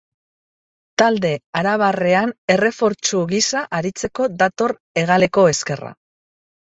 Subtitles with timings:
[1.01, 5.93] Talde arabarrean errefortsu gisa aritzeko dator hegaleko ezkerra.